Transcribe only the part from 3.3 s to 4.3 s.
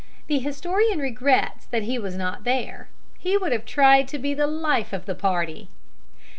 would have tried to